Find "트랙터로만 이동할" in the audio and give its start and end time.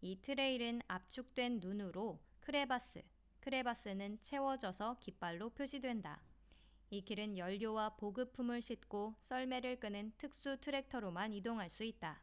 10.58-11.68